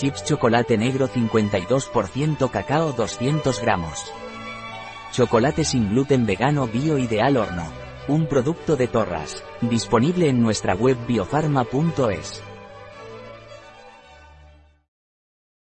[0.00, 4.10] Chips chocolate negro 52% cacao 200 gramos.
[5.12, 7.70] Chocolate sin gluten vegano bio ideal horno.
[8.08, 9.44] Un producto de Torras.
[9.60, 12.49] Disponible en nuestra web biofarma.es.